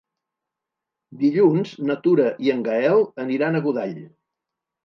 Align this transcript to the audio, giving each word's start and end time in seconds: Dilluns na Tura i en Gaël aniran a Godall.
Dilluns 1.19 1.75
na 1.89 1.97
Tura 2.07 2.27
i 2.47 2.51
en 2.57 2.65
Gaël 2.71 3.07
aniran 3.27 3.59
a 3.59 3.63
Godall. 3.69 3.97